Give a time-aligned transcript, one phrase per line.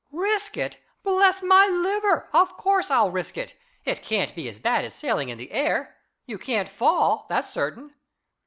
[0.11, 0.79] "Risk it?
[1.03, 2.27] Bless my liver!
[2.33, 3.53] Of course I'll risk it!
[3.85, 5.95] It can't be as bad as sailing in the air.
[6.25, 7.93] You can't fall, that's certain."